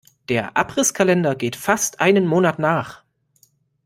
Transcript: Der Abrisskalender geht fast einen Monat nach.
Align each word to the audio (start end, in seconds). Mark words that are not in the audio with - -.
Der 0.29 0.57
Abrisskalender 0.57 1.35
geht 1.35 1.55
fast 1.55 1.99
einen 1.99 2.25
Monat 2.25 2.57
nach. 2.57 3.03